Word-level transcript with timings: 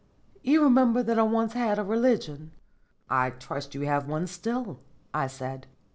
You 0.41 0.63
remember 0.63 1.03
that 1.03 1.19
I 1.19 1.21
once 1.21 1.53
had 1.53 1.77
a 1.77 1.83
religion?" 1.83 2.53
"I 3.07 3.29
trust 3.29 3.75
you 3.75 3.81
have 3.81 4.07
one 4.07 4.25
still," 4.25 4.79
I 5.13 5.27
said. 5.27 5.67